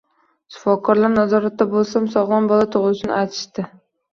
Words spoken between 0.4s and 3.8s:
Shifokorlar nazoratda bo`lsam sog`lom bola tug`ilishini aytishdi